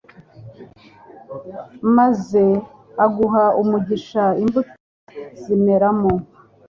[1.97, 2.43] maze
[3.05, 4.73] ugaha umugisha imbuto
[5.41, 6.11] zimeramo